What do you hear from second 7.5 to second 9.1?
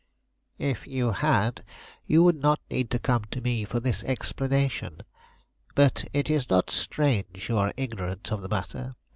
are ignorant of the matter.